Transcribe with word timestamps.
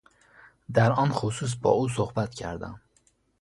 در 0.73 0.91
آن 0.91 1.09
خصوص 1.09 1.55
با 1.55 1.69
او 1.69 1.89
صحبت 1.89 2.35
کردم 2.35 2.81